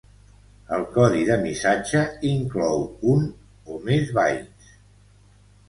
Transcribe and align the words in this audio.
El 0.77 0.85
codi 0.95 1.21
de 1.27 1.37
missatge 1.41 2.01
inclou 2.31 2.83
un 3.13 3.29
o 3.77 3.81
més 3.87 4.13
bytes. 4.19 4.75